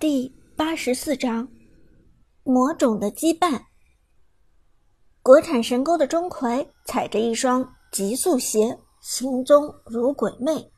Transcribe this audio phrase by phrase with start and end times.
[0.00, 1.46] 第八十四章，
[2.42, 3.60] 魔种的羁绊。
[5.22, 10.72] 国产神钩的钟馗踩着一双极速鞋，行踪如鬼魅，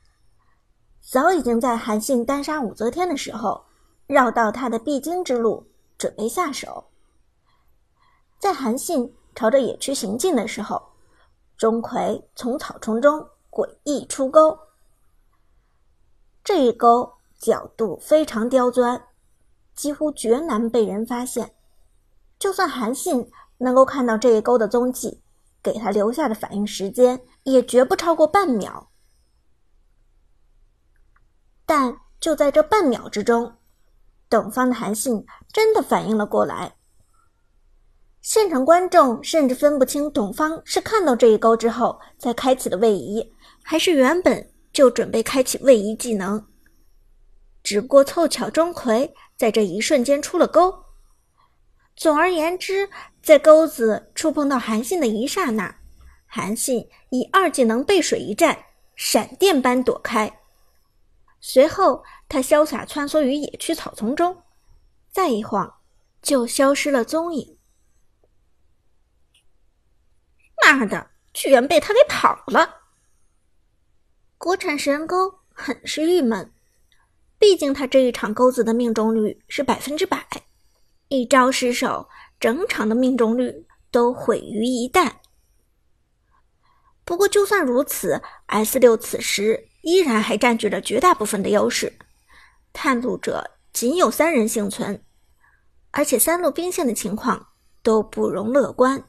[1.00, 3.64] 早已经在韩信单杀武则天的时候，
[4.08, 5.64] 绕到他的必经之路，
[5.96, 6.90] 准备下手。
[8.40, 10.82] 在韩信朝着野区行进的时候，
[11.56, 14.58] 钟馗从草丛中诡异出钩，
[16.42, 17.08] 这一钩。
[17.40, 19.02] 角度非常刁钻，
[19.82, 21.54] 几乎绝难被人发现。
[22.38, 23.28] 就算韩信
[23.58, 25.20] 能够看到这一钩的踪迹，
[25.60, 28.92] 给他留下的反应时间也绝不超过半秒。
[31.66, 33.54] 但就在这半秒之中，
[34.30, 36.76] 董方的韩信真的反应了过来。
[38.20, 46.51] 现场观众甚至分不清董方是看到这一钩之后才开启的位移，还是原本就准备开启位移技能。
[47.72, 50.84] 只不过凑巧，钟馗在这一瞬间出了钩。
[51.96, 52.90] 总而言之，
[53.22, 55.74] 在钩子触碰到韩信的一刹那，
[56.26, 60.40] 韩信以二技能背水一战，闪电般躲开。
[61.40, 64.42] 随后，他潇洒穿梭于野区草丛中，
[65.10, 65.76] 再一晃
[66.20, 67.56] 就消失了踪影。
[70.62, 72.82] 妈的，居然被他给跑了！
[74.36, 76.51] 国产神钩很是郁闷。
[77.42, 80.24] 毕竟他这一场钩子的命中率是百分之百，
[81.08, 85.10] 一招失手，整场的命中率都毁于一旦。
[87.04, 91.92] 不过就算如此，S 六此时依然还占据着绝大部分的优势，
[92.72, 95.02] 探路者仅有三人幸存，
[95.90, 97.48] 而且三路兵线的情况
[97.82, 99.02] 都不容乐观。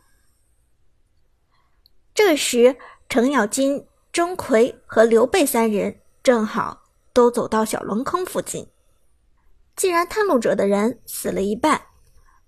[2.16, 6.83] 这时，程咬金、钟馗和刘备三人正好。
[7.14, 8.67] 都走到小龙坑附近。
[9.75, 11.81] 既然探路者的人死了一半，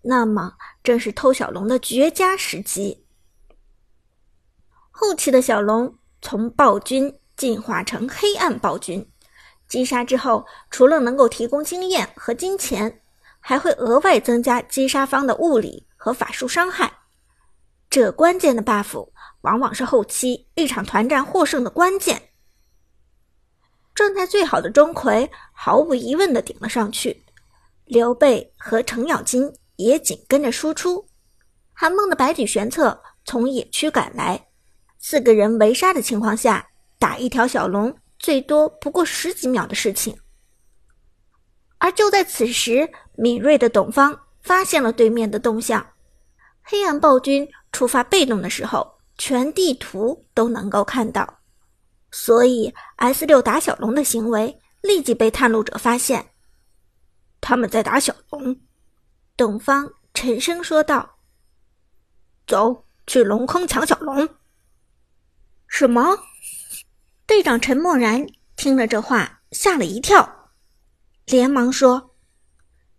[0.01, 3.05] 那么正是偷小龙的绝佳时机。
[4.91, 9.11] 后期的小龙从暴君进化成黑暗暴君，
[9.67, 13.01] 击杀之后，除了能够提供经验和金钱，
[13.39, 16.91] 还会额外增加击杀方的物理和法术伤害。
[17.89, 19.09] 这关键的 buff
[19.41, 22.29] 往往是后期一场团战获胜的关键。
[23.95, 27.23] 状态最好的钟馗毫无疑问的顶了上去，
[27.85, 31.07] 刘备和程咬金也紧跟着输出。
[31.71, 34.47] 韩梦的百里玄策从野区赶来，
[34.99, 36.67] 四个人围杀的情况下，
[36.99, 40.17] 打一条小龙最多不过十几秒的事情。
[41.77, 45.85] 而就在此时，敏锐的董方发现了对面的动向，
[46.63, 51.34] 黑暗暴君触发被动的时候，全地图都能够看到。
[52.17, 56.29] 所以，S 六打小龙的行为立即被探路者发现。
[57.41, 58.57] 他们在打小龙，
[59.35, 61.17] 董方沉声说道
[62.47, 64.29] ：“走去龙坑抢小龙。”
[65.67, 66.17] 什么？
[67.27, 70.53] 队长陈默然听了这话，吓了一跳，
[71.25, 72.15] 连忙说：“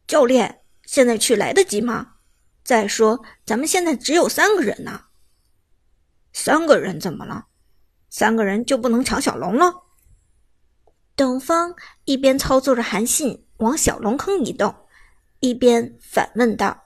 [0.06, 2.16] 教练，现在去来得及吗？
[2.62, 5.06] 再说，咱们现在只有三个人呢。
[6.34, 7.47] 三个人怎么了？”
[8.08, 9.82] 三个人就不能抢小龙了？
[11.14, 11.74] 董方
[12.04, 14.74] 一边操作着韩信往小龙坑移动，
[15.40, 16.84] 一边反问道：“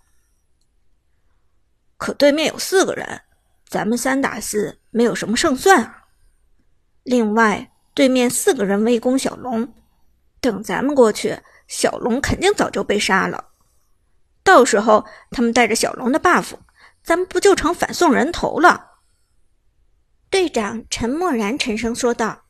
[1.98, 3.22] 可对面有四个人，
[3.68, 6.04] 咱们三打四没有什么胜算啊。
[7.02, 9.74] 另外，对面四个人围攻小龙，
[10.40, 13.48] 等咱们过去，小龙肯定早就被杀了。
[14.44, 16.54] 到时候他们带着小龙的 buff，
[17.02, 18.88] 咱们不就成反送人头了？”
[20.30, 22.46] 队长陈默然沉声说道：“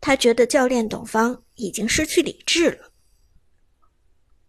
[0.00, 2.90] 他觉得教练董方已经失去理智了。”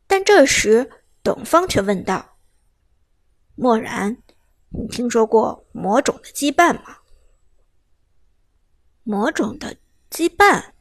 [0.07, 0.89] 但这时，
[1.21, 2.37] 董方却问道
[3.55, 4.23] ：“默然，
[4.69, 6.99] 你听说过魔种的羁绊吗？”
[9.03, 9.75] 魔种的
[10.09, 10.71] 羁绊。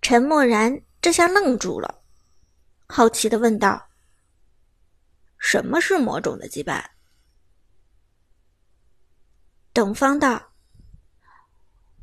[0.00, 2.02] 陈默然这下愣住了，
[2.86, 3.88] 好奇的问道
[5.36, 6.82] ：“什么是魔种的羁绊？”
[9.74, 10.40] 董方道：“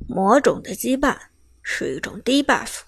[0.06, 1.16] 魔种的羁绊
[1.62, 2.80] 是一种低 buff，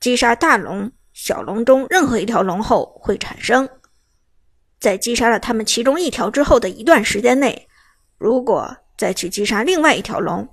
[0.00, 3.68] 击杀大龙、小龙中任何一条龙后会产生。
[4.80, 7.68] 在击杀了他们其中一条之后的一段时间内，
[8.16, 10.48] 如果再去击杀另外一条龙，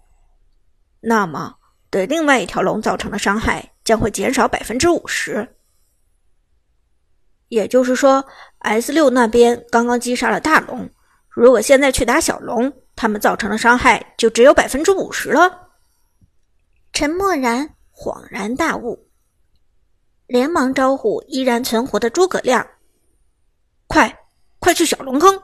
[1.00, 1.56] 那么
[1.90, 5.48] 对另外一条龙造成的伤害将会减少百分之五十。
[7.48, 8.26] 也就是说
[8.60, 10.90] ，S 六那边刚刚击杀了大龙，
[11.30, 15.70] 如果现在去打小龙。”他们造成的伤害就只有百分之五十了。
[16.92, 19.10] 陈默然恍然大悟，
[20.28, 22.68] 连忙招呼依然存活的诸葛亮
[23.88, 24.26] ：“快，
[24.60, 25.42] 快去小龙坑！”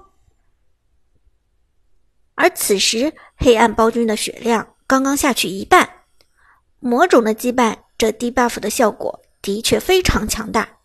[2.35, 5.89] 而此时，黑暗暴君的血量刚刚下去一半，
[6.79, 10.77] 魔种的羁绊，这低 buff 的效果的确非常强大。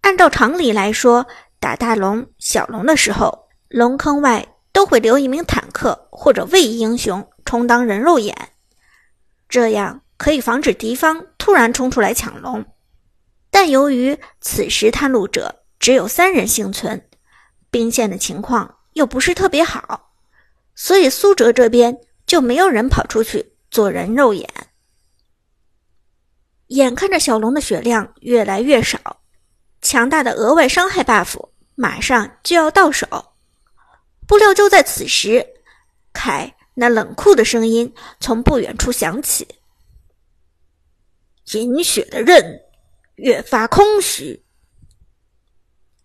[0.00, 1.26] 按照常理来说，
[1.58, 8.50] 打大龙、小龙的时候，龙坑外都会留一名坦克或者位移英雄充当人肉眼，
[9.48, 12.64] 这样可以防止敌方突然冲出来抢龙。
[13.50, 17.08] 但由于此时探路者只有三人幸存，
[17.70, 20.12] 兵线的情况又不是特别好，
[20.74, 24.48] 所以苏哲这边就没有人跑出去做人肉眼。
[26.68, 28.98] 眼看着小龙的血量越来越少。
[29.82, 33.29] 强大的额外伤害 buff 马上就要到手，
[34.30, 35.44] 不料就在此时，
[36.12, 39.44] 凯那冷酷的声音从不远处响起
[41.52, 42.60] ：“饮血的刃
[43.16, 44.44] 越发空虚。”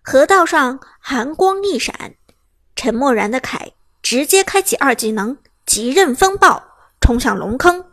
[0.01, 2.16] 河道上寒光一闪，
[2.75, 5.38] 沉默然的凯直接开启二技能
[5.68, 6.60] 极刃风暴，
[7.00, 7.92] 冲向龙坑。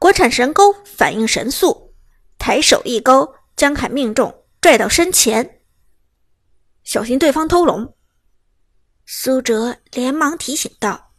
[0.00, 1.94] 国产神钩反应神速，
[2.36, 4.42] 抬手一勾将凯命中。
[4.60, 5.60] 拽到身前，
[6.82, 7.95] 小心对方偷龙。
[9.08, 11.12] 苏哲连忙提醒道：“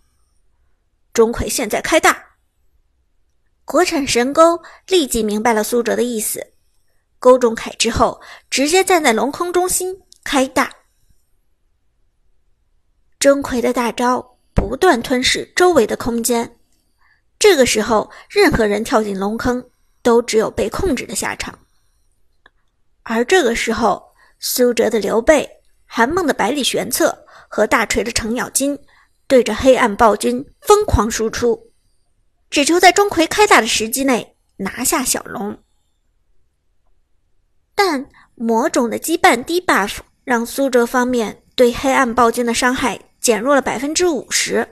[1.14, 2.22] 钟馗现在开大。”
[3.64, 6.54] 国产神钩立即明白了苏哲的意思，
[7.18, 10.70] 勾中凯之后，直接站在龙坑中心开大。
[13.20, 16.60] 钟馗的大招不断吞噬周围的空间，
[17.40, 19.66] 这个时候，任何人跳进龙坑，
[20.02, 21.58] 都只有被控制的下场。
[23.04, 25.50] 而这个时候，苏哲的刘备、
[25.86, 28.78] 韩梦的百里玄策和大锤的程咬金
[29.28, 31.72] 对着黑暗暴君疯狂输出，
[32.50, 35.58] 只求在钟馗开大的时机内拿下小龙。
[37.76, 44.68] 但魔种的羁绊低 buff 让苏哲方面对黑暗暴君的伤害减弱了百分之五十，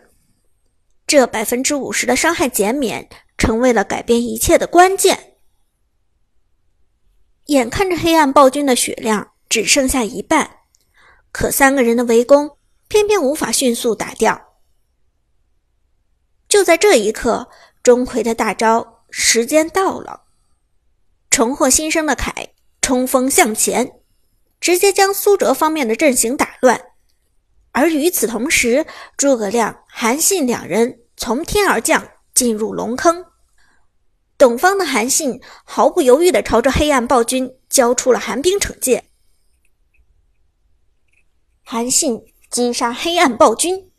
[1.06, 3.07] 这百分之五十的伤害减免
[3.38, 5.33] 成为了改变一切的关键。
[7.48, 10.50] 眼看着黑暗暴君的血量只剩下一半，
[11.31, 12.57] 可三个人的围攻
[12.88, 14.60] 偏偏无法迅速打掉。
[16.48, 17.50] 就在这一刻，
[17.84, 20.24] 钟馗的大招时间到了，
[21.30, 24.00] 重获新生的凯冲锋向前，
[24.60, 26.80] 直接将苏哲方面的阵型打乱。
[27.72, 28.86] 而与此同时，
[29.18, 33.26] 诸葛亮、韩信两人从天而降，进入龙坑。
[34.38, 39.10] 董方的韩信毫不犹豫地朝着黑暗暴君交出了寒冰惩戒。
[41.64, 43.92] 韩信击杀黑暗暴君，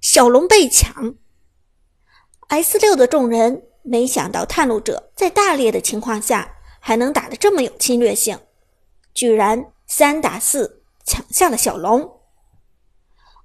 [0.00, 1.14] 小龙被抢。
[2.48, 8.38] S 六的众人没想到探路者在大劣的情况下还能打得这么有侵略性，
[9.12, 12.20] 居然三打四抢下了小龙。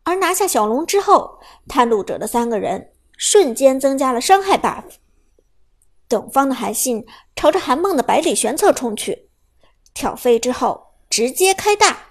[0.03, 4.83] 而拿下小龙之后，探路者的三个人瞬间增加了伤害 buff。
[6.07, 9.29] 董方的韩信朝着韩梦的百里玄策冲去，
[9.93, 12.10] 挑飞之后直接开大。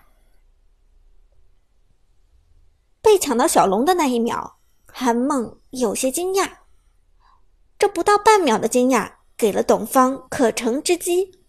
[3.03, 4.57] 被抢到小龙的那一秒，
[4.87, 6.49] 韩梦有些惊讶。
[7.79, 11.41] 这不到半秒的惊讶，给了董方可乘之机。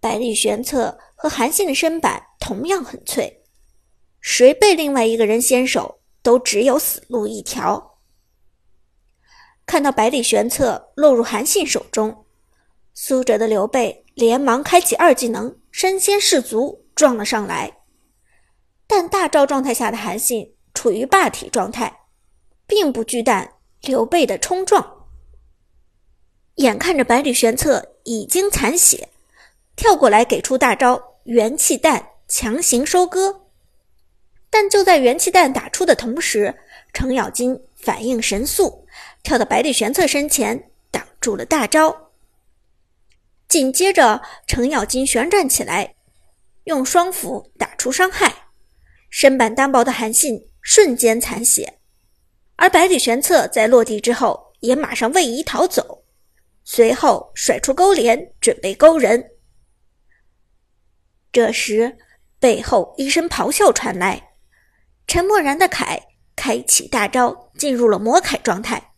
[0.00, 3.44] 百里玄策和韩信的身板同样很脆，
[4.20, 7.98] 谁被另外一个人先手，都只有死路一条。
[9.66, 12.24] 看到百里玄策落入韩信手中，
[12.94, 17.77] 苏哲的刘备连忙开启二技能身先士卒撞了上来。
[18.88, 22.00] 但大招状态下的韩信处于霸体状态，
[22.66, 23.48] 并不惧惮
[23.82, 25.06] 刘备的冲撞。
[26.56, 29.10] 眼看着百里玄策已经残血，
[29.76, 33.42] 跳过来给出大招元气弹强行收割。
[34.50, 36.58] 但就在元气弹打出的同时，
[36.92, 38.86] 程咬金反应神速。
[39.22, 42.12] 跳到百里玄策身前，挡住了大招。
[43.46, 45.94] 紧接着，程咬金旋转起来，
[46.64, 48.47] 用双斧打出伤害，
[49.08, 51.78] 身板单薄的韩信瞬间残血。
[52.56, 56.04] 而百里玄策在落地之后，也马上位移逃走，
[56.64, 59.30] 随后甩出勾连，准备勾人。
[61.30, 61.96] 这时，
[62.40, 64.30] 背后一声咆哮传来，
[65.06, 66.00] 沉默然的凯
[66.34, 68.92] 开启大招，进入了魔铠状态。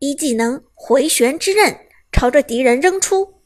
[0.00, 1.74] 一技能回旋之刃
[2.12, 3.42] 朝着敌人扔出，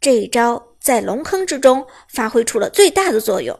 [0.00, 3.56] 这一招在龙坑之中发挥出了最大的作用。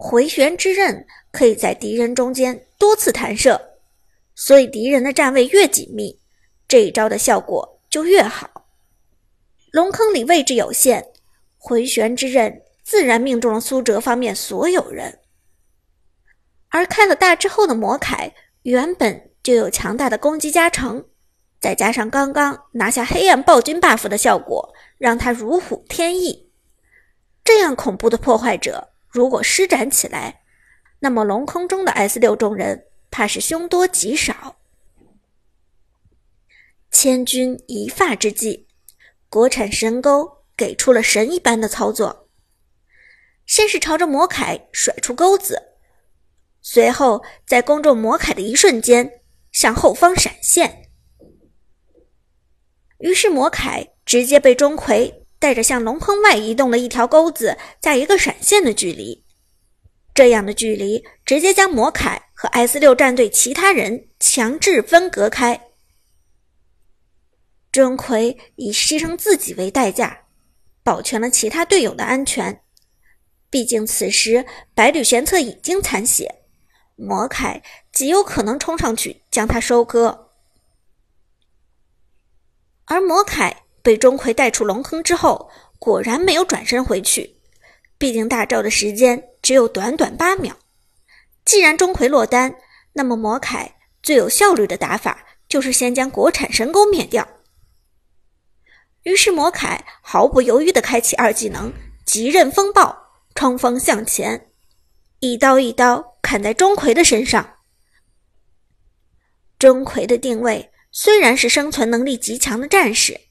[0.00, 3.60] 回旋之刃可以在敌人中间多次弹射，
[4.36, 6.20] 所以敌人的站位越紧密，
[6.68, 8.68] 这一招的效果就越好。
[9.72, 11.04] 龙坑里位置有限，
[11.56, 15.18] 回旋之刃自然命中了苏哲方面所有人。
[16.68, 18.30] 而开了大之后的魔铠
[18.62, 21.04] 原本就有强大的攻击加成，
[21.60, 26.48] 再加上刚刚拿下黑暗暴君 buff 的效果，让他如虎添翼。
[27.42, 30.42] 这样恐怖的破坏者，如果施展起来，
[31.00, 34.60] 那么龙坑中的 S 六众人怕是凶多吉少。
[36.92, 38.68] 千钧一发之际，
[39.28, 42.28] 国产神钩给出了神一般的操作，
[43.44, 45.60] 先是朝着魔铠甩出钩子。
[46.62, 49.20] 随后，在攻中魔铠的一瞬间，
[49.50, 50.92] 向后方闪现，
[53.00, 59.24] 于是魔铠直接被钟馗带着向龙坑外移动的一条钩子，在一个闪现的距离。
[60.14, 65.60] 这样的距离直接将魔铠和 S 六战队其他人强制分隔开。
[67.70, 70.26] 钟馗以牺牲自己为代价，
[70.82, 72.62] 保全了其他队友的安全。
[73.50, 76.42] 毕竟此时百里玄策已经残血。
[76.96, 80.32] 魔铠极有可能冲上去将他收割，
[82.86, 83.54] 而魔铠
[83.88, 87.38] 被钟馗带出龙坑之后，果然没有转身回去。
[87.96, 90.54] 毕竟大招的时间只有短短八秒。
[91.46, 92.54] 既然钟馗落单，
[92.92, 93.66] 那么魔铠
[94.02, 97.26] 最有效率的打法就是先将国产神钩灭掉。
[99.04, 101.72] 于是魔铠毫不犹豫地开启二技能
[102.04, 102.94] 极刃风暴，
[103.34, 104.50] 冲锋向前，
[105.20, 106.18] 一刀一刀。
[106.20, 107.54] 砍在钟馗的身上。
[109.58, 113.27] 钟馗的定位虽然是生存能力极强的战士，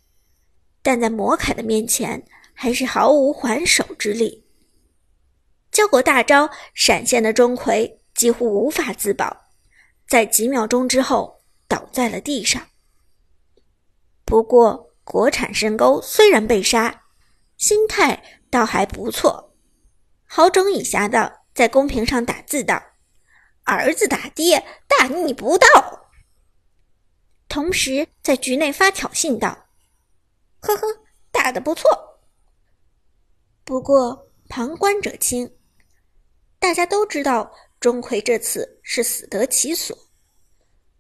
[0.88, 4.48] 但在魔铠的面前还是毫无还手之力。
[5.70, 9.50] 交过大招闪现的钟馗几乎无法自保，
[10.08, 12.66] 在几秒钟之后倒在了地上。
[14.24, 17.04] 不过国产神钩虽然被杀，
[17.58, 19.54] 心态倒还不错，
[20.24, 21.42] 好整以暇的。
[21.54, 22.82] 在公屏上打字道
[23.68, 25.68] ：“儿子打爹，大逆不道。”
[27.50, 29.66] 同时在局内发挑衅道
[30.60, 30.88] ：“呵呵，
[31.32, 31.90] 打的不错。”
[33.64, 35.58] 不过旁观者清，
[36.60, 39.98] 大家都知道钟馗这次是死得其所。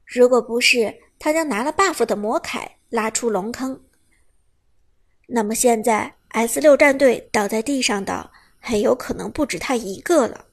[0.05, 3.85] 如果不是他将拿了 buff 的魔铠拉出龙坑，
[5.27, 10.46] 那么现在 S 六战队倒在地上的很有可能不止他一个了。